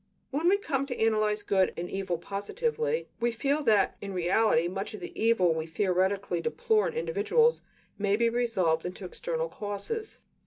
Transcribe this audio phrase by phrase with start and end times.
[0.31, 4.95] When we come to analyze good and evil positively, we feel that in reality much
[4.95, 7.61] of the "evil" we theoretically deplore in individuals
[7.99, 10.17] may be resolved into external causes.